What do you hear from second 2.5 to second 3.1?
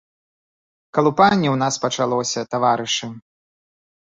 таварышы!